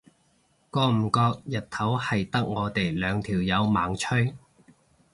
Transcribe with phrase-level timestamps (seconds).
[0.73, 4.35] 覺唔覺日頭係得我哋兩條友猛吹？